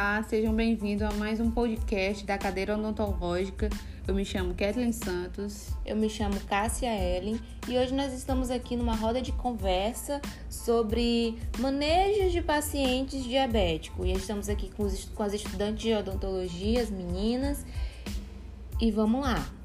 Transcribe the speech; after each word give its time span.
Olá, 0.00 0.22
sejam 0.28 0.54
bem-vindos 0.54 1.02
a 1.02 1.10
mais 1.14 1.40
um 1.40 1.50
podcast 1.50 2.24
da 2.24 2.38
cadeira 2.38 2.78
odontológica. 2.78 3.68
Eu 4.06 4.14
me 4.14 4.24
chamo 4.24 4.54
Kathleen 4.54 4.92
Santos. 4.92 5.70
Eu 5.84 5.96
me 5.96 6.08
chamo 6.08 6.38
Cássia 6.42 6.86
Ellen 6.86 7.40
e 7.66 7.76
hoje 7.76 7.92
nós 7.92 8.12
estamos 8.12 8.48
aqui 8.48 8.76
numa 8.76 8.94
roda 8.94 9.20
de 9.20 9.32
conversa 9.32 10.20
sobre 10.48 11.36
manejo 11.58 12.30
de 12.30 12.40
pacientes 12.40 13.24
diabéticos. 13.24 14.06
E 14.06 14.12
estamos 14.12 14.48
aqui 14.48 14.70
com, 14.70 14.84
os, 14.84 15.06
com 15.06 15.24
as 15.24 15.34
estudantes 15.34 15.82
de 15.82 15.92
odontologia, 15.92 16.80
as 16.80 16.90
meninas. 16.90 17.66
E 18.80 18.92
vamos 18.92 19.20
lá! 19.20 19.57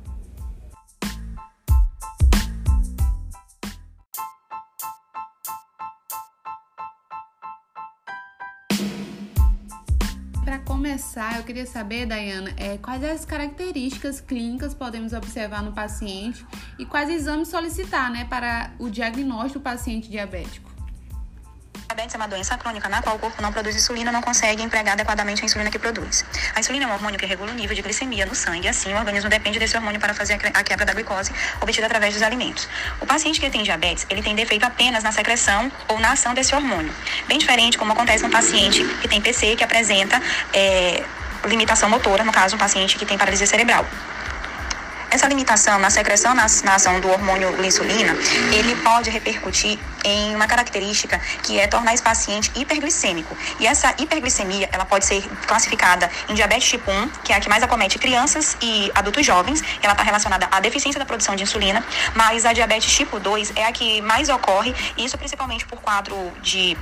Começar, 10.93 11.37
eu 11.37 11.43
queria 11.43 11.65
saber, 11.65 12.05
Dayana, 12.05 12.51
é, 12.55 12.77
quais 12.77 13.03
as 13.03 13.25
características 13.25 14.21
clínicas 14.21 14.75
podemos 14.75 15.11
observar 15.11 15.63
no 15.63 15.71
paciente 15.71 16.45
e 16.77 16.85
quais 16.85 17.09
exames 17.09 17.47
solicitar 17.47 18.11
né, 18.11 18.25
para 18.25 18.71
o 18.77 18.91
diagnóstico 18.91 19.57
do 19.57 19.63
paciente 19.63 20.07
diabético? 20.07 20.72
Diabetes 21.93 22.15
é 22.15 22.17
uma 22.17 22.27
doença 22.27 22.57
crônica 22.57 22.89
na 22.89 23.03
qual 23.03 23.17
o 23.17 23.19
corpo 23.19 23.39
não 23.39 23.53
produz 23.53 23.75
insulina 23.75 24.11
não 24.11 24.19
consegue 24.19 24.63
empregar 24.63 24.93
adequadamente 24.93 25.43
a 25.43 25.45
insulina 25.45 25.69
que 25.69 25.77
produz. 25.77 26.25
A 26.55 26.59
insulina 26.59 26.85
é 26.85 26.87
um 26.87 26.91
hormônio 26.91 27.19
que 27.19 27.25
regula 27.27 27.51
o 27.51 27.53
nível 27.53 27.75
de 27.75 27.83
glicemia 27.83 28.25
no 28.25 28.33
sangue, 28.33 28.67
assim 28.67 28.91
o 28.95 28.97
organismo 28.97 29.29
depende 29.29 29.59
desse 29.59 29.77
hormônio 29.77 29.99
para 29.99 30.11
fazer 30.11 30.39
a 30.55 30.63
quebra 30.63 30.87
da 30.87 30.93
glicose 30.93 31.31
obtida 31.61 31.85
através 31.85 32.15
dos 32.15 32.23
alimentos. 32.23 32.67
O 32.99 33.05
paciente 33.05 33.39
que 33.39 33.47
tem 33.47 33.61
diabetes, 33.61 34.07
ele 34.09 34.23
tem 34.23 34.33
defeito 34.33 34.65
apenas 34.65 35.03
na 35.03 35.11
secreção 35.11 35.71
ou 35.87 35.99
na 35.99 36.13
ação 36.13 36.33
desse 36.33 36.55
hormônio. 36.55 36.91
Bem 37.27 37.37
diferente 37.37 37.77
como 37.77 37.93
acontece 37.93 38.23
no 38.23 38.31
paciente 38.31 38.83
que 38.99 39.07
tem 39.07 39.21
PC, 39.21 39.55
que 39.55 39.63
apresenta 39.63 40.19
é, 40.51 41.03
limitação 41.45 41.87
motora, 41.91 42.23
no 42.23 42.31
caso, 42.31 42.55
um 42.55 42.59
paciente 42.59 42.97
que 42.97 43.05
tem 43.05 43.19
paralisia 43.19 43.45
cerebral. 43.45 43.85
Essa 45.13 45.27
limitação 45.27 45.77
na 45.77 45.91
secreção 45.91 46.33
na, 46.33 46.47
na 46.63 46.73
ação 46.73 46.99
do 46.99 47.07
hormônio 47.07 47.63
insulina, 47.63 48.15
ele 48.51 48.75
pode 48.77 49.11
repercutir 49.11 49.77
em 50.03 50.33
uma 50.35 50.47
característica 50.47 51.19
que 51.43 51.59
é 51.59 51.67
tornar 51.67 51.93
esse 51.93 52.01
paciente 52.01 52.51
hiperglicêmico. 52.55 53.37
E 53.59 53.67
essa 53.67 53.93
hiperglicemia, 53.99 54.67
ela 54.71 54.85
pode 54.85 55.05
ser 55.05 55.21
classificada 55.45 56.09
em 56.27 56.33
diabetes 56.33 56.67
tipo 56.67 56.89
1, 56.89 57.09
que 57.23 57.31
é 57.31 57.35
a 57.35 57.39
que 57.39 57.47
mais 57.47 57.61
acomete 57.61 57.99
crianças 57.99 58.57
e 58.59 58.91
adultos 58.95 59.23
jovens, 59.23 59.63
ela 59.83 59.93
está 59.93 60.01
relacionada 60.01 60.47
à 60.49 60.59
deficiência 60.59 60.97
da 60.97 61.05
produção 61.05 61.35
de 61.35 61.43
insulina, 61.43 61.85
mas 62.15 62.43
a 62.43 62.51
diabetes 62.51 62.91
tipo 62.91 63.19
2 63.19 63.53
é 63.55 63.67
a 63.67 63.71
que 63.71 64.01
mais 64.01 64.29
ocorre, 64.29 64.73
isso 64.97 65.15
principalmente 65.15 65.63
por 65.67 65.79
quadro 65.79 66.33
de 66.41 66.75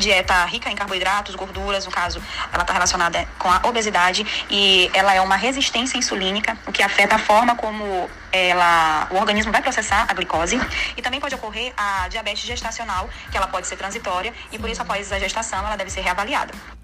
dieta 0.00 0.44
rica 0.46 0.68
em 0.70 0.74
carboidratos, 0.74 1.36
gorduras, 1.36 1.84
no 1.84 1.92
caso, 1.92 2.20
ela 2.52 2.62
está 2.62 2.72
relacionada 2.72 3.28
com 3.38 3.48
a 3.48 3.60
obesidade 3.64 4.26
e 4.50 4.90
ela 4.92 5.14
é 5.14 5.20
uma 5.20 5.36
resistência 5.36 5.96
insulínica, 5.96 6.58
o 6.66 6.72
que 6.72 6.82
afeta 6.82 7.14
a 7.14 7.18
forma 7.18 7.54
como 7.54 8.10
ela, 8.32 9.06
o 9.10 9.16
organismo 9.16 9.52
vai 9.52 9.62
processar 9.62 10.06
a 10.08 10.14
glicose 10.14 10.58
e 10.96 11.02
também 11.02 11.20
pode 11.20 11.34
ocorrer 11.34 11.72
a 11.76 12.08
diabetes 12.08 12.44
gestacional, 12.44 13.08
que 13.30 13.36
ela 13.36 13.46
pode 13.46 13.66
ser 13.66 13.76
transitória 13.76 14.32
e 14.50 14.58
por 14.58 14.68
isso 14.68 14.82
após 14.82 15.12
a 15.12 15.18
gestação 15.18 15.60
ela 15.60 15.76
deve 15.76 15.90
ser 15.90 16.00
reavaliada. 16.00 16.79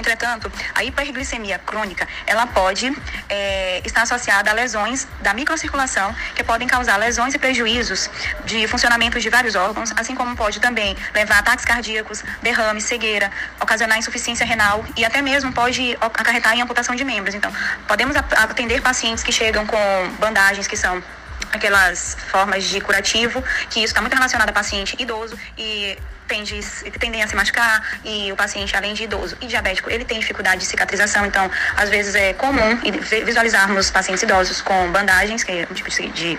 Entretanto, 0.00 0.50
a 0.74 0.82
hiperglicemia 0.82 1.58
crônica, 1.58 2.08
ela 2.26 2.46
pode 2.46 2.90
é, 3.28 3.82
estar 3.84 4.02
associada 4.02 4.50
a 4.50 4.54
lesões 4.54 5.06
da 5.20 5.34
microcirculação, 5.34 6.14
que 6.34 6.42
podem 6.42 6.66
causar 6.66 6.96
lesões 6.96 7.34
e 7.34 7.38
prejuízos 7.38 8.08
de 8.46 8.66
funcionamento 8.66 9.20
de 9.20 9.28
vários 9.28 9.54
órgãos, 9.54 9.92
assim 9.96 10.14
como 10.14 10.34
pode 10.34 10.58
também 10.58 10.96
levar 11.14 11.34
a 11.34 11.38
ataques 11.40 11.66
cardíacos, 11.66 12.24
derrame, 12.40 12.80
cegueira, 12.80 13.30
ocasionar 13.60 13.98
insuficiência 13.98 14.46
renal 14.46 14.82
e 14.96 15.04
até 15.04 15.20
mesmo 15.20 15.52
pode 15.52 15.94
acarretar 16.00 16.54
em 16.56 16.62
amputação 16.62 16.96
de 16.96 17.04
membros. 17.04 17.34
Então, 17.34 17.52
podemos 17.86 18.16
atender 18.16 18.80
pacientes 18.80 19.22
que 19.22 19.32
chegam 19.32 19.66
com 19.66 19.76
bandagens 20.18 20.66
que 20.66 20.78
são 20.78 21.02
aquelas 21.52 22.16
formas 22.28 22.64
de 22.64 22.80
curativo, 22.80 23.42
que 23.68 23.80
isso 23.80 23.86
está 23.86 24.00
muito 24.00 24.14
relacionado 24.14 24.48
a 24.48 24.52
paciente 24.52 24.96
idoso 24.98 25.38
e 25.58 25.98
tende, 26.28 26.60
tendem 26.98 27.22
a 27.22 27.28
se 27.28 27.34
machucar 27.34 27.98
e 28.04 28.30
o 28.30 28.36
paciente, 28.36 28.74
além 28.76 28.94
de 28.94 29.04
idoso 29.04 29.36
e 29.40 29.46
diabético, 29.46 29.90
ele 29.90 30.04
tem 30.04 30.20
dificuldade 30.20 30.60
de 30.60 30.66
cicatrização, 30.66 31.26
então 31.26 31.50
às 31.76 31.88
vezes 31.88 32.14
é 32.14 32.32
comum 32.34 32.78
visualizarmos 33.24 33.90
pacientes 33.90 34.22
idosos 34.22 34.60
com 34.60 34.90
bandagens, 34.92 35.42
que 35.42 35.50
é 35.50 35.66
um 35.68 35.74
tipo 35.74 35.90
de 35.90 36.38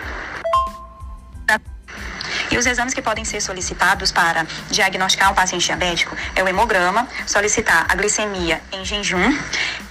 e 2.50 2.58
os 2.58 2.66
exames 2.66 2.94
que 2.94 3.02
podem 3.02 3.24
ser 3.24 3.42
solicitados 3.42 4.12
para 4.12 4.46
diagnosticar 4.70 5.32
o 5.32 5.36
paciente 5.36 5.66
diabético 5.66 6.16
é 6.36 6.44
o 6.44 6.48
hemograma, 6.48 7.08
solicitar 7.26 7.86
a 7.90 7.96
glicemia 7.96 8.62
em 8.72 8.84
jejum 8.84 9.38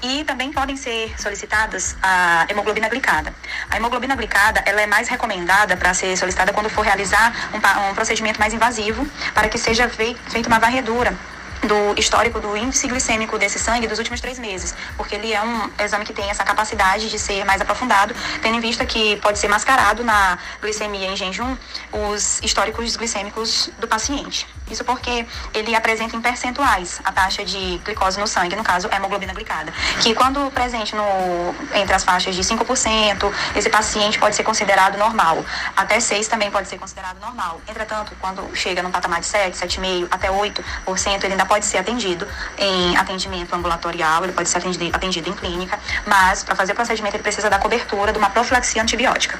e 0.02 0.24
também 0.24 0.52
podem 0.52 0.76
ser 0.76 1.14
solicitadas 1.18 1.96
a 2.02 2.46
hemoglobina 2.48 2.88
glicada. 2.88 3.34
A 3.70 3.76
hemoglobina 3.76 4.16
glicada 4.16 4.62
ela 4.66 4.80
é 4.80 4.86
mais 4.86 5.08
recomendada 5.08 5.76
para 5.76 5.92
ser 5.94 6.16
solicitada 6.16 6.52
quando 6.52 6.70
for 6.70 6.82
realizar 6.82 7.50
um, 7.52 7.90
um 7.90 7.94
procedimento 7.94 8.38
mais 8.38 8.52
invasivo, 8.52 9.06
para 9.34 9.48
que 9.48 9.58
seja 9.58 9.88
feita 9.88 10.48
uma 10.48 10.58
varredura 10.58 11.14
do 11.62 11.98
histórico 11.98 12.40
do 12.40 12.56
índice 12.56 12.86
glicêmico 12.86 13.38
desse 13.38 13.58
sangue 13.58 13.86
dos 13.86 13.98
últimos 13.98 14.20
três 14.20 14.38
meses, 14.38 14.74
porque 14.96 15.14
ele 15.14 15.32
é 15.32 15.42
um 15.42 15.70
exame 15.82 16.04
que 16.04 16.12
tem 16.12 16.28
essa 16.30 16.44
capacidade 16.44 17.08
de 17.08 17.18
ser 17.18 17.44
mais 17.44 17.60
aprofundado, 17.60 18.14
tendo 18.42 18.56
em 18.56 18.60
vista 18.60 18.84
que 18.86 19.16
pode 19.16 19.38
ser 19.38 19.48
mascarado 19.48 20.02
na 20.02 20.38
glicemia 20.60 21.08
em 21.08 21.16
jejum 21.16 21.56
os 21.92 22.40
históricos 22.42 22.96
glicêmicos 22.96 23.70
do 23.78 23.86
paciente. 23.86 24.46
Isso 24.70 24.84
porque 24.84 25.26
ele 25.52 25.74
apresenta 25.74 26.16
em 26.16 26.20
percentuais 26.20 27.00
a 27.04 27.10
taxa 27.10 27.44
de 27.44 27.78
glicose 27.84 28.20
no 28.20 28.26
sangue, 28.26 28.54
no 28.54 28.62
caso, 28.62 28.88
hemoglobina 28.92 29.34
glicada, 29.34 29.72
que 30.00 30.14
quando 30.14 30.50
presente 30.52 30.94
no, 30.94 31.54
entre 31.74 31.92
as 31.92 32.04
faixas 32.04 32.34
de 32.34 32.42
5%, 32.42 33.32
esse 33.56 33.68
paciente 33.68 34.18
pode 34.18 34.36
ser 34.36 34.44
considerado 34.44 34.96
normal. 34.96 35.44
Até 35.76 35.98
6 35.98 36.28
também 36.28 36.50
pode 36.50 36.68
ser 36.68 36.78
considerado 36.78 37.18
normal. 37.20 37.60
Entretanto, 37.66 38.12
quando 38.20 38.48
chega 38.54 38.82
num 38.82 38.92
patamar 38.92 39.20
de 39.20 39.26
7, 39.26 39.58
7,5% 39.58 40.08
até 40.10 40.28
8%, 40.28 41.24
ele 41.24 41.32
ainda 41.32 41.46
pode 41.50 41.66
ser 41.66 41.78
atendido 41.78 42.24
em 42.56 42.96
atendimento 42.96 43.52
ambulatorial, 43.52 44.22
ele 44.22 44.32
pode 44.32 44.48
ser 44.48 44.58
atendido, 44.58 44.96
atendido 44.96 45.28
em 45.28 45.32
clínica, 45.34 45.80
mas 46.06 46.44
para 46.44 46.54
fazer 46.54 46.70
o 46.70 46.74
procedimento 46.76 47.16
ele 47.16 47.24
precisa 47.24 47.50
da 47.50 47.58
cobertura 47.58 48.12
de 48.12 48.18
uma 48.18 48.30
profilaxia 48.30 48.80
antibiótica. 48.80 49.36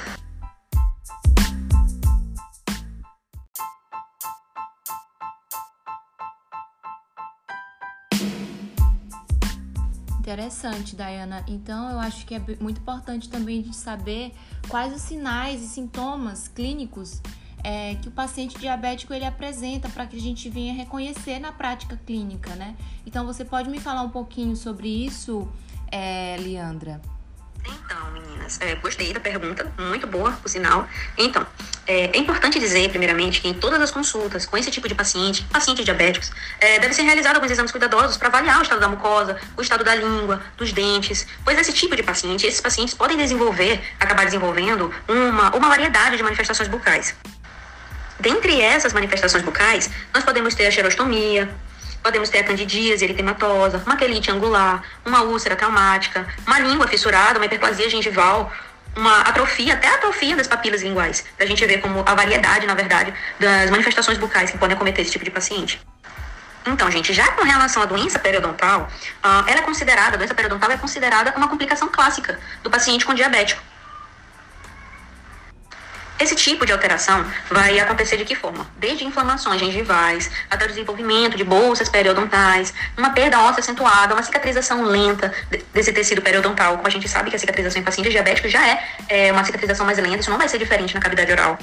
Interessante, 10.19 10.97
Dayana. 10.97 11.45
Então, 11.47 11.91
eu 11.91 11.99
acho 11.99 12.25
que 12.25 12.35
é 12.35 12.39
muito 12.59 12.81
importante 12.81 13.29
também 13.29 13.61
de 13.61 13.73
saber 13.73 14.33
quais 14.67 14.93
os 14.93 15.01
sinais 15.01 15.61
e 15.61 15.67
sintomas 15.67 16.49
clínicos 16.49 17.21
é, 17.63 17.95
que 17.95 18.07
o 18.07 18.11
paciente 18.11 18.57
diabético 18.57 19.13
ele 19.13 19.25
apresenta 19.25 19.89
para 19.89 20.05
que 20.05 20.15
a 20.15 20.19
gente 20.19 20.49
venha 20.49 20.73
reconhecer 20.73 21.39
na 21.39 21.51
prática 21.51 21.99
clínica, 22.05 22.55
né? 22.55 22.75
Então 23.05 23.25
você 23.25 23.45
pode 23.45 23.69
me 23.69 23.79
falar 23.79 24.01
um 24.01 24.09
pouquinho 24.09 24.55
sobre 24.55 24.87
isso, 24.87 25.47
é, 25.91 26.37
Leandra? 26.39 27.01
Então, 27.63 28.11
meninas, 28.11 28.59
é, 28.59 28.75
gostei 28.75 29.13
da 29.13 29.19
pergunta, 29.19 29.71
muito 29.77 30.07
boa, 30.07 30.31
por 30.31 30.49
sinal. 30.49 30.87
Então, 31.17 31.45
é, 31.85 32.15
é, 32.15 32.17
importante 32.17 32.59
dizer, 32.59 32.89
primeiramente, 32.89 33.41
que 33.41 33.47
em 33.47 33.53
todas 33.53 33.79
as 33.79 33.91
consultas 33.91 34.45
com 34.45 34.57
esse 34.57 34.71
tipo 34.71 34.87
de 34.87 34.95
paciente, 34.95 35.43
pacientes 35.43 35.85
diabéticos, 35.85 36.31
é, 36.59 36.79
deve 36.79 36.93
ser 36.93 37.03
realizado 37.03 37.35
alguns 37.35 37.51
exames 37.51 37.71
cuidadosos 37.71 38.17
para 38.17 38.29
avaliar 38.29 38.59
o 38.59 38.63
estado 38.63 38.79
da 38.79 38.87
mucosa, 38.87 39.39
o 39.55 39.61
estado 39.61 39.83
da 39.83 39.93
língua, 39.93 40.41
dos 40.57 40.71
dentes, 40.73 41.27
pois 41.43 41.57
esse 41.57 41.73
tipo 41.73 41.95
de 41.95 42.01
paciente, 42.01 42.47
esses 42.47 42.61
pacientes 42.61 42.93
podem 42.95 43.17
desenvolver, 43.17 43.81
acabar 43.99 44.25
desenvolvendo 44.25 44.91
uma, 45.07 45.55
uma 45.55 45.69
variedade 45.69 46.17
de 46.17 46.23
manifestações 46.23 46.67
bucais. 46.67 47.15
Dentre 48.21 48.61
essas 48.61 48.93
manifestações 48.93 49.43
bucais, 49.43 49.89
nós 50.13 50.23
podemos 50.23 50.53
ter 50.53 50.67
a 50.67 50.71
xerostomia, 50.71 51.49
podemos 52.03 52.29
ter 52.29 52.37
a 52.39 52.43
candidíase 52.43 53.03
eritematosa, 53.03 53.81
uma 53.83 53.97
quelite 53.97 54.29
angular, 54.29 54.83
uma 55.03 55.23
úlcera 55.23 55.55
traumática, 55.55 56.27
uma 56.45 56.59
língua 56.59 56.87
fissurada, 56.87 57.39
uma 57.39 57.47
hiperplasia 57.47 57.89
gengival, 57.89 58.53
uma 58.95 59.21
atrofia, 59.21 59.73
até 59.73 59.87
atrofia 59.87 60.35
das 60.35 60.47
papilas 60.47 60.83
linguais, 60.83 61.25
para 61.35 61.45
a 61.45 61.49
gente 61.49 61.65
ver 61.65 61.79
como 61.79 62.03
a 62.05 62.13
variedade, 62.13 62.67
na 62.67 62.75
verdade, 62.75 63.11
das 63.39 63.71
manifestações 63.71 64.19
bucais 64.19 64.51
que 64.51 64.57
podem 64.59 64.75
acometer 64.75 65.01
esse 65.01 65.11
tipo 65.11 65.25
de 65.25 65.31
paciente. 65.31 65.81
Então, 66.67 66.91
gente, 66.91 67.11
já 67.11 67.27
com 67.29 67.43
relação 67.43 67.81
à 67.81 67.85
doença 67.87 68.19
periodontal, 68.19 68.87
uh, 69.25 69.49
ela 69.49 69.61
é 69.61 69.63
considerada, 69.63 70.13
a 70.13 70.17
doença 70.17 70.35
periodontal 70.35 70.69
é 70.69 70.77
considerada 70.77 71.33
uma 71.35 71.47
complicação 71.47 71.87
clássica 71.87 72.39
do 72.61 72.69
paciente 72.69 73.03
com 73.03 73.15
diabético. 73.15 73.70
Esse 76.21 76.35
tipo 76.35 76.67
de 76.67 76.71
alteração 76.71 77.25
vai 77.49 77.79
acontecer 77.79 78.15
de 78.15 78.23
que 78.23 78.35
forma? 78.35 78.67
Desde 78.77 79.03
inflamações 79.03 79.59
gengivais, 79.59 80.29
até 80.51 80.65
o 80.65 80.67
desenvolvimento 80.67 81.35
de 81.35 81.43
bolsas 81.43 81.89
periodontais, 81.89 82.71
uma 82.95 83.09
perda 83.09 83.39
óssea 83.39 83.61
acentuada, 83.61 84.13
uma 84.13 84.21
cicatrização 84.21 84.83
lenta 84.83 85.33
desse 85.73 85.91
tecido 85.91 86.21
periodontal. 86.21 86.75
Como 86.75 86.87
a 86.87 86.91
gente 86.91 87.09
sabe 87.09 87.31
que 87.31 87.35
a 87.35 87.39
cicatrização 87.39 87.81
em 87.81 87.83
pacientes 87.83 88.13
diabéticos 88.13 88.51
já 88.51 88.63
é, 88.67 88.83
é 89.09 89.31
uma 89.31 89.43
cicatrização 89.43 89.83
mais 89.83 89.97
lenta, 89.97 90.17
isso 90.17 90.29
não 90.29 90.37
vai 90.37 90.47
ser 90.47 90.59
diferente 90.59 90.93
na 90.93 91.01
cavidade 91.01 91.31
oral. 91.31 91.57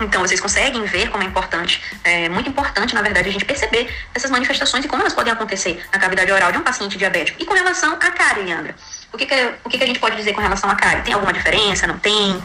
Então, 0.00 0.22
vocês 0.22 0.40
conseguem 0.40 0.82
ver 0.86 1.10
como 1.10 1.22
é 1.22 1.26
importante, 1.26 1.82
é 2.02 2.30
muito 2.30 2.48
importante, 2.48 2.94
na 2.94 3.02
verdade, 3.02 3.28
a 3.28 3.32
gente 3.32 3.44
perceber 3.44 3.94
essas 4.14 4.30
manifestações 4.30 4.86
e 4.86 4.88
como 4.88 5.02
elas 5.02 5.12
podem 5.12 5.34
acontecer 5.34 5.84
na 5.92 5.98
cavidade 5.98 6.32
oral 6.32 6.50
de 6.50 6.56
um 6.56 6.62
paciente 6.62 6.96
diabético. 6.96 7.42
E 7.42 7.44
com 7.44 7.52
relação 7.52 7.92
à 7.92 7.96
cárie, 7.96 8.42
Leandra, 8.42 8.74
o 9.12 9.18
que, 9.18 9.26
que, 9.26 9.50
o 9.62 9.68
que, 9.68 9.76
que 9.76 9.84
a 9.84 9.86
gente 9.86 10.00
pode 10.00 10.16
dizer 10.16 10.32
com 10.32 10.40
relação 10.40 10.70
à 10.70 10.74
cárie? 10.74 11.02
Tem 11.02 11.12
alguma 11.12 11.34
diferença? 11.34 11.86
Não 11.86 11.98
tem? 11.98 12.42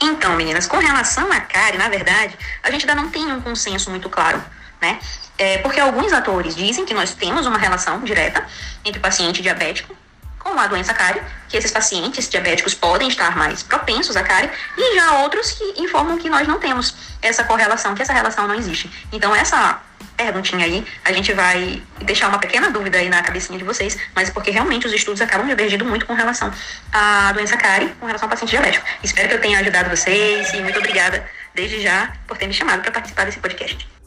Então, 0.00 0.34
meninas, 0.34 0.66
com 0.66 0.78
relação 0.78 1.30
à 1.30 1.40
cárie, 1.40 1.78
na 1.78 1.88
verdade, 1.88 2.36
a 2.62 2.70
gente 2.70 2.88
ainda 2.88 3.00
não 3.00 3.10
tem 3.10 3.30
um 3.30 3.40
consenso 3.40 3.90
muito 3.90 4.08
claro, 4.08 4.42
né? 4.80 4.98
É 5.36 5.58
porque 5.58 5.78
alguns 5.78 6.12
atores 6.12 6.54
dizem 6.56 6.84
que 6.84 6.94
nós 6.94 7.14
temos 7.14 7.46
uma 7.46 7.58
relação 7.58 8.00
direta 8.00 8.46
entre 8.84 9.00
paciente 9.00 9.42
diabético 9.42 9.94
com 10.38 10.58
a 10.58 10.66
doença 10.66 10.94
cárie, 10.94 11.22
que 11.48 11.56
esses 11.56 11.70
pacientes 11.70 12.28
diabéticos 12.28 12.72
podem 12.74 13.08
estar 13.08 13.36
mais 13.36 13.62
propensos 13.62 14.16
à 14.16 14.22
cárie, 14.22 14.50
e 14.76 14.94
já 14.94 15.18
outros 15.18 15.52
que 15.52 15.82
informam 15.82 16.16
que 16.16 16.30
nós 16.30 16.48
não 16.48 16.58
temos 16.58 16.94
essa 17.20 17.44
correlação, 17.44 17.94
que 17.94 18.00
essa 18.00 18.14
relação 18.14 18.48
não 18.48 18.54
existe. 18.54 18.90
Então, 19.12 19.34
essa 19.36 19.80
perguntinha 20.24 20.64
aí, 20.64 20.84
a 21.04 21.12
gente 21.12 21.32
vai 21.32 21.82
deixar 22.02 22.28
uma 22.28 22.38
pequena 22.38 22.70
dúvida 22.70 22.98
aí 22.98 23.08
na 23.08 23.22
cabecinha 23.22 23.58
de 23.58 23.64
vocês, 23.64 23.98
mas 24.14 24.28
é 24.28 24.32
porque 24.32 24.50
realmente 24.50 24.86
os 24.86 24.92
estudos 24.92 25.20
acabam 25.20 25.46
divergindo 25.46 25.84
muito 25.84 26.06
com 26.06 26.14
relação 26.14 26.52
à 26.92 27.32
doença 27.32 27.56
cárie, 27.56 27.88
com 27.98 28.06
relação 28.06 28.26
ao 28.26 28.30
paciente 28.30 28.50
diabético. 28.50 28.84
Espero 29.02 29.28
que 29.28 29.34
eu 29.34 29.40
tenha 29.40 29.58
ajudado 29.60 29.88
vocês 29.90 30.52
e 30.52 30.60
muito 30.60 30.78
obrigada 30.78 31.24
desde 31.54 31.80
já 31.80 32.12
por 32.26 32.36
ter 32.36 32.46
me 32.46 32.52
chamado 32.52 32.82
para 32.82 32.92
participar 32.92 33.24
desse 33.24 33.38
podcast. 33.38 33.99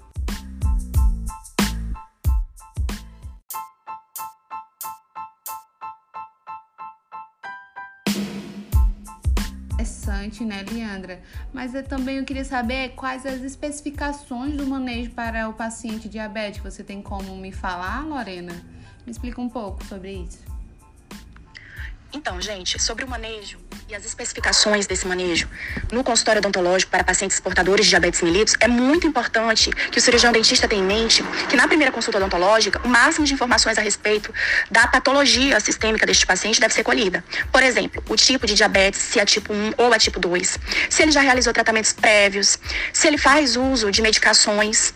Interessante, 10.04 10.44
né, 10.44 10.66
Leandra? 10.70 11.22
Mas 11.54 11.74
eu 11.74 11.84
também 11.84 12.18
eu 12.18 12.26
queria 12.26 12.44
saber 12.44 12.90
quais 12.90 13.26
as 13.26 13.42
especificações 13.42 14.56
do 14.56 14.68
manejo 14.68 15.12
para 15.12 15.48
o 15.48 15.54
paciente 15.54 16.10
diabético. 16.10 16.70
Você 16.70 16.84
tem 16.84 17.02
como 17.02 17.36
me 17.38 17.52
falar, 17.52 18.06
Lorena? 18.06 18.54
Me 19.06 19.12
explica 19.12 19.40
um 19.40 19.50
pouco 19.50 19.84
sobre 19.86 20.14
isso. 20.14 20.40
Então, 22.12 22.40
gente, 22.40 22.80
sobre 22.80 23.06
o 23.06 23.10
manejo 23.10 23.60
as 23.96 24.06
especificações 24.06 24.88
desse 24.88 25.08
manejo. 25.08 25.48
No 25.92 26.04
consultório 26.04 26.40
odontológico 26.40 26.90
para 26.90 27.04
pacientes 27.04 27.40
portadores 27.40 27.86
de 27.86 27.90
diabetes 27.92 28.22
mellitus, 28.22 28.56
é 28.60 28.68
muito 28.68 29.06
importante 29.06 29.70
que 29.70 30.00
o 30.00 30.02
cirurgião 30.02 30.32
dentista 30.32 30.68
tenha 30.68 30.82
em 30.82 30.86
mente 30.86 31.24
que 31.48 31.56
na 31.56 31.68
primeira 31.68 31.92
consulta 31.92 32.18
odontológica, 32.18 32.82
o 32.84 32.88
máximo 32.88 33.26
de 33.26 33.34
informações 33.34 33.78
a 33.78 33.82
respeito 33.82 34.34
da 34.72 34.88
patologia 34.88 35.60
sistêmica 35.60 36.06
deste 36.06 36.26
paciente 36.26 36.60
deve 36.60 36.74
ser 36.74 36.84
colhida. 36.84 37.24
Por 37.52 37.62
exemplo, 37.62 38.04
o 38.10 38.16
tipo 38.16 38.48
de 38.48 38.56
diabetes, 38.56 39.00
se 39.00 39.20
é 39.20 39.26
tipo 39.26 39.54
1 39.54 39.74
ou 39.78 39.94
é 39.94 40.00
tipo 40.00 40.20
2, 40.20 40.58
se 40.90 41.04
ele 41.04 41.12
já 41.12 41.22
realizou 41.22 41.54
tratamentos 41.54 41.94
prévios, 41.94 42.58
se 42.92 43.08
ele 43.08 43.18
faz 43.18 43.56
uso 43.56 43.92
de 43.92 44.02
medicações, 44.02 44.94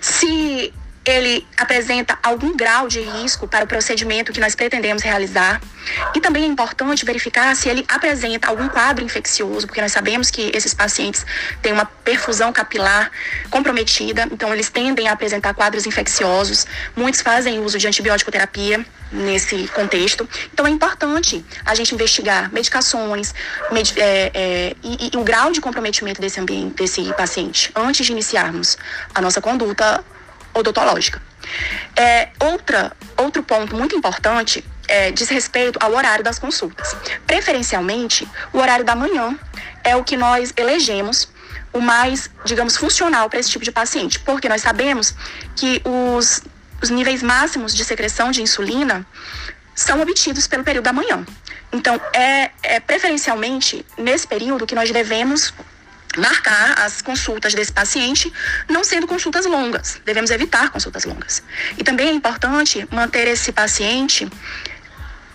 se 0.00 0.72
ele 1.04 1.46
apresenta 1.56 2.18
algum 2.22 2.56
grau 2.56 2.88
de 2.88 3.00
risco 3.00 3.46
para 3.46 3.64
o 3.64 3.68
procedimento 3.68 4.32
que 4.32 4.40
nós 4.40 4.54
pretendemos 4.54 5.02
realizar. 5.02 5.60
E 6.14 6.20
também 6.20 6.44
é 6.44 6.46
importante 6.46 7.04
verificar 7.04 7.54
se 7.54 7.68
ele 7.68 7.84
apresenta 7.86 8.48
algum 8.48 8.68
quadro 8.68 9.04
infeccioso, 9.04 9.66
porque 9.66 9.82
nós 9.82 9.92
sabemos 9.92 10.30
que 10.30 10.50
esses 10.54 10.72
pacientes 10.72 11.26
têm 11.60 11.72
uma 11.72 11.84
perfusão 11.84 12.52
capilar 12.52 13.10
comprometida, 13.50 14.26
então 14.32 14.52
eles 14.52 14.70
tendem 14.70 15.08
a 15.08 15.12
apresentar 15.12 15.52
quadros 15.52 15.86
infecciosos. 15.86 16.66
Muitos 16.96 17.20
fazem 17.20 17.58
uso 17.58 17.78
de 17.78 17.86
antibiótico 17.86 18.30
terapia 18.30 18.84
nesse 19.12 19.68
contexto. 19.68 20.26
Então 20.52 20.66
é 20.66 20.70
importante 20.70 21.44
a 21.64 21.74
gente 21.74 21.94
investigar 21.94 22.50
medicações 22.52 23.34
med 23.70 23.92
é, 23.98 24.30
é, 24.34 24.76
e, 24.82 25.10
e 25.12 25.16
o 25.16 25.22
grau 25.22 25.52
de 25.52 25.60
comprometimento 25.60 26.20
desse 26.20 26.40
ambiente, 26.40 26.74
desse 26.76 27.12
paciente, 27.12 27.70
antes 27.76 28.06
de 28.06 28.12
iniciarmos 28.12 28.78
a 29.14 29.20
nossa 29.20 29.40
conduta 29.40 30.02
odontológica. 30.54 31.20
É, 31.96 32.28
outra, 32.40 32.92
outro 33.16 33.42
ponto 33.42 33.76
muito 33.76 33.94
importante 33.94 34.64
é, 34.88 35.10
diz 35.10 35.28
respeito 35.28 35.78
ao 35.82 35.92
horário 35.92 36.24
das 36.24 36.38
consultas. 36.38 36.96
Preferencialmente, 37.26 38.28
o 38.52 38.58
horário 38.58 38.84
da 38.84 38.94
manhã 38.94 39.38
é 39.82 39.94
o 39.96 40.04
que 40.04 40.16
nós 40.16 40.52
elegemos 40.56 41.28
o 41.72 41.80
mais, 41.80 42.30
digamos, 42.44 42.76
funcional 42.76 43.28
para 43.28 43.40
esse 43.40 43.50
tipo 43.50 43.64
de 43.64 43.72
paciente, 43.72 44.20
porque 44.20 44.48
nós 44.48 44.62
sabemos 44.62 45.14
que 45.56 45.82
os, 45.84 46.42
os 46.80 46.88
níveis 46.88 47.22
máximos 47.22 47.74
de 47.74 47.84
secreção 47.84 48.30
de 48.30 48.40
insulina 48.40 49.04
são 49.74 50.00
obtidos 50.00 50.46
pelo 50.46 50.62
período 50.62 50.84
da 50.84 50.92
manhã. 50.92 51.26
Então, 51.72 52.00
é, 52.12 52.50
é 52.62 52.78
preferencialmente 52.78 53.84
nesse 53.98 54.26
período 54.26 54.66
que 54.66 54.74
nós 54.74 54.90
devemos 54.92 55.52
marcar 56.16 56.78
as 56.78 57.02
consultas 57.02 57.54
desse 57.54 57.72
paciente, 57.72 58.32
não 58.68 58.84
sendo 58.84 59.06
consultas 59.06 59.46
longas. 59.46 60.00
Devemos 60.04 60.30
evitar 60.30 60.70
consultas 60.70 61.04
longas. 61.04 61.42
E 61.76 61.84
também 61.84 62.08
é 62.08 62.12
importante 62.12 62.86
manter 62.90 63.28
esse 63.28 63.52
paciente 63.52 64.28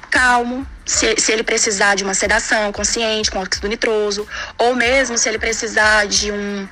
calmo, 0.09 0.65
se, 0.85 1.15
se 1.17 1.31
ele 1.31 1.43
precisar 1.43 1.95
de 1.95 2.03
uma 2.03 2.13
sedação 2.13 2.71
consciente 2.71 3.29
com 3.29 3.39
óxido 3.39 3.67
nitroso, 3.67 4.27
ou 4.57 4.75
mesmo 4.75 5.17
se 5.17 5.29
ele 5.29 5.37
precisar 5.37 6.07
de 6.07 6.31
um 6.31 6.67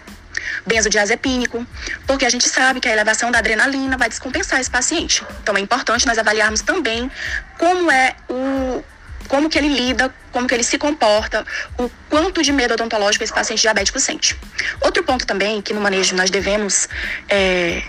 benzodiazepínico, 0.65 1.65
porque 2.05 2.25
a 2.25 2.29
gente 2.29 2.47
sabe 2.49 2.79
que 2.79 2.87
a 2.87 2.91
elevação 2.91 3.31
da 3.31 3.39
adrenalina 3.39 3.97
vai 3.97 4.09
descompensar 4.09 4.59
esse 4.59 4.69
paciente. 4.69 5.23
Então 5.41 5.55
é 5.55 5.59
importante 5.59 6.05
nós 6.05 6.17
avaliarmos 6.17 6.61
também 6.61 7.11
como 7.57 7.91
é 7.91 8.15
o 8.29 8.83
como 9.27 9.49
que 9.49 9.57
ele 9.57 9.69
lida, 9.69 10.13
como 10.31 10.47
que 10.47 10.53
ele 10.53 10.63
se 10.63 10.77
comporta, 10.77 11.45
o 11.77 11.89
quanto 12.09 12.41
de 12.41 12.51
medo 12.51 12.73
odontológico 12.73 13.23
esse 13.23 13.33
paciente 13.33 13.61
diabético 13.61 13.99
sente. 13.99 14.37
Outro 14.81 15.03
ponto 15.03 15.25
também 15.25 15.61
que 15.61 15.73
no 15.73 15.81
manejo 15.81 16.15
nós 16.15 16.29
devemos 16.29 16.87
é, 17.29 17.83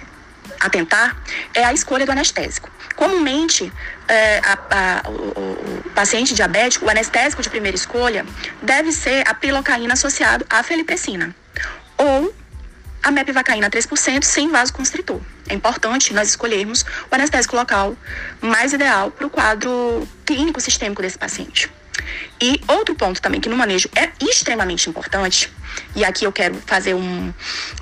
atentar 0.61 1.17
é 1.55 1.65
a 1.65 1.73
escolha 1.73 2.05
do 2.05 2.13
anestésico. 2.13 2.71
Comumente, 2.97 3.73
é, 4.09 4.39
a, 4.39 4.59
a, 4.71 5.09
o, 5.09 5.87
o, 5.87 5.91
paciente 5.95 6.35
diabético, 6.35 6.87
o 6.87 6.91
anestésico 6.91 7.43
de 7.43 7.49
primeira 7.49 7.77
escolha 7.77 8.27
deve 8.61 8.91
ser 8.93 9.27
a 9.29 9.35
pilocaína 9.35 9.95
associado 9.95 10.45
à 10.51 10.63
feliprecina 10.63 11.35
ou 11.97 12.35
a 13.03 13.11
mepivacaína 13.11 13.71
3% 13.71 14.25
sem 14.25 14.51
vasoconstritor. 14.51 15.21
É 15.49 15.55
importante 15.55 16.13
nós 16.13 16.29
escolhermos 16.29 16.85
o 17.11 17.15
anestésico 17.15 17.57
local 17.57 17.97
mais 18.41 18.73
ideal 18.73 19.11
para 19.11 19.27
o 19.27 19.31
quadro 19.31 20.07
clínico 20.25 20.61
sistêmico 20.61 21.03
desse 21.03 21.19
paciente. 21.19 21.71
E 22.41 22.61
outro 22.69 22.95
ponto 22.95 23.21
também 23.21 23.41
que 23.41 23.49
no 23.49 23.57
manejo 23.57 23.89
é 23.95 24.11
extremamente 24.25 24.89
importante, 24.89 25.53
e 25.97 26.05
aqui 26.05 26.25
eu 26.25 26.33
quero 26.33 26.55
fazer 26.67 26.95
um, 26.95 27.33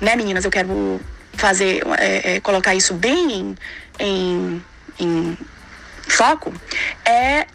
né, 0.01 0.15
meninas, 0.15 0.43
eu 0.43 0.51
quero 0.51 0.99
fazer, 1.33 1.83
é, 1.99 2.35
é, 2.35 2.39
colocar 2.39 2.73
isso 2.73 2.93
bem 2.93 3.31
em, 3.31 3.55
em, 3.99 4.65
em 4.99 5.37
foco, 6.07 6.53
é 7.05 7.45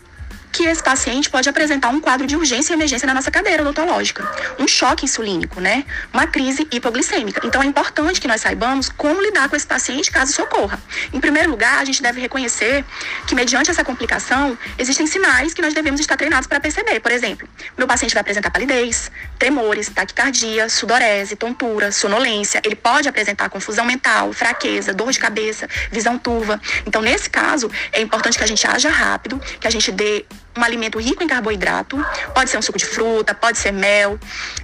que 0.52 0.64
esse 0.64 0.82
paciente 0.82 1.30
pode 1.30 1.48
apresentar 1.48 1.88
um 1.88 2.00
quadro 2.00 2.26
de 2.26 2.36
urgência 2.36 2.72
e 2.72 2.76
emergência 2.76 3.06
na 3.06 3.14
nossa 3.14 3.30
cadeira 3.30 3.62
odontológica, 3.62 4.22
um 4.58 4.68
choque 4.68 5.06
insulínico, 5.06 5.60
né? 5.60 5.84
Uma 6.12 6.26
crise 6.26 6.68
hipoglicêmica. 6.70 7.40
Então 7.46 7.62
é 7.62 7.66
importante 7.66 8.20
que 8.20 8.28
nós 8.28 8.42
saibamos 8.42 8.90
como 8.90 9.20
lidar 9.22 9.48
com 9.48 9.56
esse 9.56 9.66
paciente 9.66 10.10
caso 10.10 10.30
isso 10.32 10.42
ocorra. 10.42 10.78
Em 11.12 11.20
primeiro 11.20 11.50
lugar, 11.50 11.78
a 11.78 11.84
gente 11.84 12.02
deve 12.02 12.20
reconhecer 12.20 12.84
que 13.26 13.34
mediante 13.34 13.70
essa 13.70 13.82
complicação, 13.82 14.56
existem 14.78 15.06
sinais 15.06 15.54
que 15.54 15.62
nós 15.62 15.72
devemos 15.72 16.00
estar 16.00 16.16
treinados 16.16 16.46
para 16.46 16.60
perceber. 16.60 17.00
Por 17.00 17.10
exemplo, 17.10 17.48
meu 17.76 17.86
paciente 17.86 18.12
vai 18.12 18.20
apresentar 18.20 18.50
palidez, 18.50 19.10
tremores, 19.38 19.88
taquicardia, 19.88 20.68
sudorese, 20.68 21.34
tontura, 21.34 21.90
sonolência, 21.90 22.60
ele 22.64 22.76
pode 22.76 23.08
apresentar 23.08 23.48
confusão 23.48 23.84
mental, 23.84 24.32
fraqueza, 24.32 24.92
dor 24.92 25.10
de 25.10 25.18
cabeça, 25.18 25.66
visão 25.90 26.18
turva. 26.18 26.60
Então, 26.86 27.00
nesse 27.00 27.30
caso, 27.30 27.70
é 27.90 28.00
importante 28.02 28.36
que 28.36 28.44
a 28.44 28.46
gente 28.46 28.66
haja 28.66 28.90
rápido, 28.90 29.40
que 29.58 29.66
a 29.66 29.70
gente 29.70 29.90
dê 29.90 30.24
um 30.56 30.62
alimento 30.62 30.98
rico 30.98 31.22
em 31.22 31.26
carboidrato, 31.26 31.96
pode 32.34 32.50
ser 32.50 32.58
um 32.58 32.62
suco 32.62 32.78
de 32.78 32.86
fruta, 32.86 33.34
pode 33.34 33.58
ser 33.58 33.72
mel. 33.72 34.18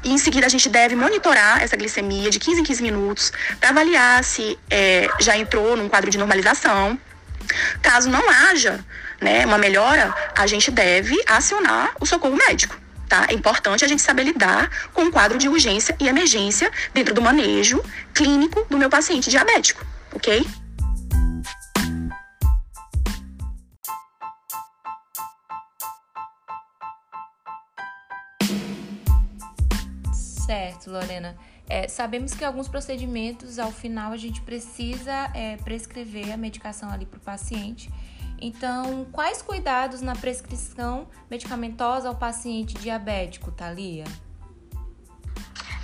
E 0.04 0.12
em 0.12 0.18
seguida 0.18 0.46
a 0.46 0.48
gente 0.48 0.68
deve 0.68 0.94
monitorar 0.94 1.62
essa 1.62 1.76
glicemia 1.76 2.30
de 2.30 2.38
15 2.38 2.60
em 2.60 2.64
15 2.64 2.82
minutos 2.82 3.32
para 3.58 3.70
avaliar 3.70 4.22
se 4.22 4.58
é, 4.70 5.08
já 5.20 5.36
entrou 5.36 5.76
num 5.76 5.88
quadro 5.88 6.10
de 6.10 6.18
normalização. 6.18 6.98
Caso 7.80 8.10
não 8.10 8.28
haja 8.28 8.84
né, 9.20 9.46
uma 9.46 9.58
melhora, 9.58 10.14
a 10.36 10.46
gente 10.46 10.70
deve 10.70 11.16
acionar 11.26 11.92
o 12.00 12.06
socorro 12.06 12.36
médico. 12.36 12.78
Tá? 13.08 13.26
É 13.30 13.32
importante 13.32 13.82
a 13.84 13.88
gente 13.88 14.02
saber 14.02 14.24
lidar 14.24 14.70
com 14.92 15.04
um 15.04 15.10
quadro 15.10 15.38
de 15.38 15.48
urgência 15.48 15.96
e 15.98 16.06
emergência 16.08 16.70
dentro 16.92 17.14
do 17.14 17.22
manejo 17.22 17.82
clínico 18.12 18.66
do 18.68 18.76
meu 18.76 18.90
paciente 18.90 19.30
diabético, 19.30 19.84
ok? 20.12 20.46
Certo, 30.48 30.90
Lorena. 30.90 31.36
É, 31.68 31.86
sabemos 31.88 32.32
que 32.32 32.42
alguns 32.42 32.68
procedimentos, 32.68 33.58
ao 33.58 33.70
final, 33.70 34.12
a 34.12 34.16
gente 34.16 34.40
precisa 34.40 35.30
é, 35.34 35.58
prescrever 35.58 36.32
a 36.32 36.38
medicação 36.38 36.90
ali 36.90 37.04
para 37.04 37.18
o 37.18 37.20
paciente. 37.20 37.92
Então, 38.40 39.06
quais 39.12 39.42
cuidados 39.42 40.00
na 40.00 40.16
prescrição 40.16 41.06
medicamentosa 41.30 42.08
ao 42.08 42.14
paciente 42.14 42.72
diabético, 42.76 43.52
Thalia? 43.52 44.04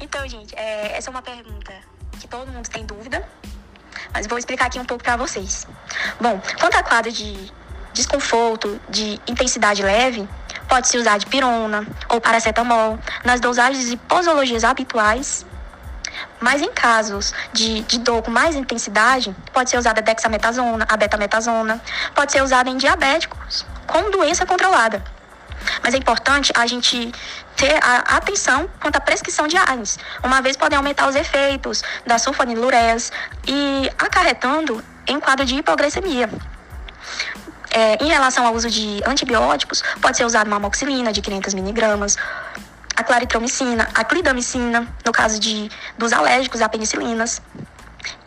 Então, 0.00 0.26
gente, 0.26 0.54
é, 0.56 0.96
essa 0.96 1.10
é 1.10 1.12
uma 1.12 1.20
pergunta 1.20 1.74
que 2.18 2.26
todo 2.26 2.50
mundo 2.50 2.66
tem 2.66 2.86
dúvida, 2.86 3.28
mas 4.14 4.26
vou 4.26 4.38
explicar 4.38 4.68
aqui 4.68 4.78
um 4.78 4.86
pouco 4.86 5.04
para 5.04 5.18
vocês. 5.18 5.66
Bom, 6.18 6.40
quanto 6.58 6.74
a 6.78 6.82
quadro 6.82 7.12
de 7.12 7.52
desconforto, 7.92 8.80
de 8.88 9.20
intensidade 9.28 9.82
leve, 9.82 10.26
pode-se 10.74 10.98
usar 10.98 11.18
de 11.18 11.26
pirona 11.26 11.86
ou 12.08 12.20
paracetamol 12.20 12.98
nas 13.22 13.38
dosagens 13.38 13.92
e 13.92 13.96
posologias 13.96 14.64
habituais. 14.64 15.46
Mas 16.40 16.60
em 16.60 16.72
casos 16.72 17.32
de, 17.52 17.82
de 17.82 18.00
dor 18.00 18.22
com 18.22 18.32
mais 18.32 18.56
intensidade, 18.56 19.34
pode 19.52 19.70
ser 19.70 19.78
usada 19.78 20.00
a 20.00 20.02
dexametasona, 20.02 20.84
a 20.88 20.96
betametasona, 20.96 21.80
pode 22.12 22.32
ser 22.32 22.42
usada 22.42 22.68
em 22.68 22.76
diabéticos 22.76 23.64
com 23.86 24.10
doença 24.10 24.44
controlada. 24.44 25.00
Mas 25.80 25.94
é 25.94 25.96
importante 25.96 26.52
a 26.56 26.66
gente 26.66 27.12
ter 27.54 27.78
a 27.80 28.16
atenção 28.16 28.68
quanto 28.80 28.96
à 28.96 29.00
prescrição 29.00 29.46
de 29.46 29.56
ARNs, 29.56 29.96
uma 30.24 30.42
vez 30.42 30.56
podem 30.56 30.76
aumentar 30.76 31.08
os 31.08 31.14
efeitos 31.14 31.84
da 32.04 32.18
sulfonilureias 32.18 33.12
e 33.46 33.88
acarretando 33.96 34.82
em 35.06 35.20
quadro 35.20 35.46
de 35.46 35.54
hipoglicemia. 35.54 36.28
É, 37.76 37.98
em 38.00 38.08
relação 38.08 38.46
ao 38.46 38.54
uso 38.54 38.70
de 38.70 39.00
antibióticos, 39.04 39.82
pode 40.00 40.16
ser 40.16 40.24
usado 40.24 40.46
uma 40.46 40.58
amoxicilina 40.58 41.12
de 41.12 41.20
500 41.20 41.54
miligramas, 41.54 42.16
a 42.94 43.02
claritromicina, 43.02 43.88
a 43.92 44.04
clidamicina, 44.04 44.86
no 45.04 45.10
caso 45.10 45.40
de, 45.40 45.68
dos 45.98 46.12
alérgicos, 46.12 46.62
a 46.62 46.68
penicilinas. 46.68 47.42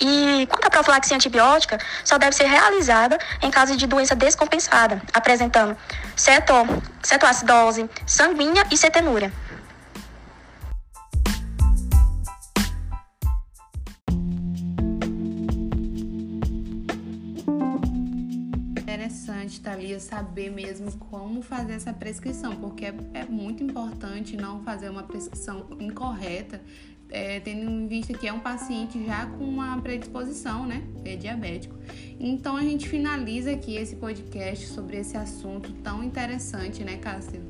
E 0.02 0.46
quanto 0.50 0.66
à 0.66 0.70
profilaxia 0.70 1.16
antibiótica, 1.16 1.78
só 2.04 2.18
deve 2.18 2.36
ser 2.36 2.46
realizada 2.46 3.18
em 3.42 3.50
caso 3.50 3.78
de 3.78 3.88
doença 3.88 4.16
descompensada, 4.16 5.02
apresentando 5.14 5.78
ceto, 6.14 6.54
cetoacidose 7.02 7.90
sanguínea 8.06 8.66
e 8.70 8.76
cetenúria. 8.76 9.32
Interessante, 19.28 19.60
Thalia, 19.60 20.00
saber 20.00 20.50
mesmo 20.50 20.90
como 20.94 21.42
fazer 21.42 21.74
essa 21.74 21.92
prescrição, 21.92 22.56
porque 22.56 22.86
é, 22.86 22.96
é 23.14 23.26
muito 23.26 23.62
importante 23.62 24.38
não 24.38 24.64
fazer 24.64 24.90
uma 24.90 25.04
prescrição 25.04 25.68
incorreta 25.82 26.62
é, 27.10 27.38
tendo 27.42 27.70
em 27.70 27.88
vista 27.88 28.14
que 28.14 28.26
é 28.26 28.32
um 28.32 28.40
paciente 28.40 29.06
já 29.06 29.26
com 29.26 29.44
uma 29.44 29.82
predisposição, 29.82 30.66
né? 30.66 30.82
É 31.04 31.18
diabético. 31.18 31.76
Então 32.18 32.56
a 32.56 32.62
gente 32.62 32.88
finaliza 32.88 33.52
aqui 33.52 33.76
esse 33.76 33.98
podcast 33.98 34.68
sobre 34.68 34.98
esse 34.98 35.18
assunto 35.18 35.74
tão 35.84 36.02
interessante, 36.02 36.86
né, 36.86 36.96
Cássia? 36.96 37.42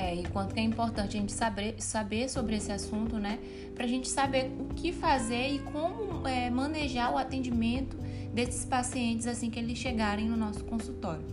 É, 0.00 0.14
e 0.14 0.22
quanto 0.24 0.54
que 0.54 0.60
é 0.60 0.62
importante 0.62 1.18
a 1.18 1.20
gente 1.20 1.32
saber, 1.32 1.74
saber 1.78 2.30
sobre 2.30 2.56
esse 2.56 2.72
assunto, 2.72 3.18
né? 3.18 3.38
Pra 3.74 3.86
gente 3.86 4.08
saber 4.08 4.50
o 4.58 4.72
que 4.74 4.92
fazer 4.92 5.48
e 5.48 5.58
como 5.58 6.26
é, 6.26 6.48
manejar 6.48 7.12
o 7.12 7.18
atendimento 7.18 7.98
desses 8.32 8.64
pacientes 8.64 9.26
assim 9.26 9.50
que 9.50 9.58
eles 9.58 9.76
chegarem 9.76 10.26
no 10.26 10.38
nosso 10.38 10.64
consultório. 10.64 11.24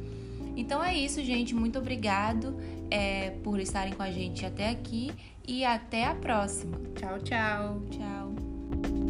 Então 0.58 0.84
é 0.84 0.94
isso, 0.94 1.24
gente. 1.24 1.56
Muito 1.56 1.80
obrigado 1.80 2.58
é, 2.92 3.30
por 3.42 3.60
estarem 3.60 3.94
com 3.94 4.04
a 4.04 4.12
gente 4.12 4.46
até 4.46 4.70
aqui 4.70 5.12
e 5.48 5.64
até 5.64 6.04
a 6.04 6.16
próxima. 6.16 6.78
Tchau, 6.94 7.20
tchau. 7.20 7.82
Tchau. 7.90 9.07